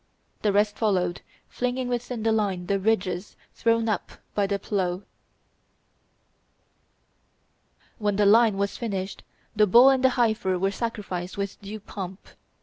[0.41, 5.03] The rest followed, flinging within the line the ridges thrown up by the plough.
[7.99, 9.21] When the line was finished,
[9.55, 12.29] the bull and the heifer were sacrificed with due pomp.